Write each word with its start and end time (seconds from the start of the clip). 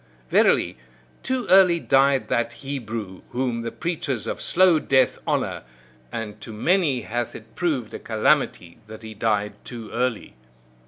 Verily, 0.31 0.79
too 1.21 1.45
early 1.47 1.79
died 1.79 2.27
that 2.27 2.53
Hebrew 2.53 3.21
whom 3.29 3.61
the 3.61 3.71
preachers 3.71 4.25
of 4.25 4.41
slow 4.41 4.79
death 4.79 5.19
honour: 5.27 5.61
and 6.11 6.41
to 6.41 6.51
many 6.51 7.01
hath 7.01 7.35
it 7.35 7.53
proved 7.53 7.93
a 7.93 7.99
calamity 7.99 8.79
that 8.87 9.03
he 9.03 9.13
died 9.13 9.53
too 9.63 9.91
early. 9.91 10.33